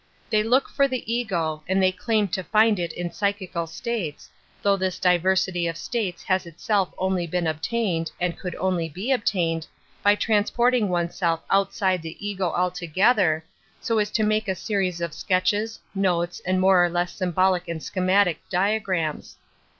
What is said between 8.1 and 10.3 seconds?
and could only be obtained, by